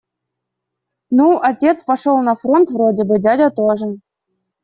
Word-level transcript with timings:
Ну, 1.17 1.27
отец 1.49 1.77
пошёл 1.89 2.17
на 2.29 2.35
фронт 2.41 2.67
вроде 2.71 3.03
бы, 3.05 3.19
дядя 3.27 3.51
тоже. 3.59 3.87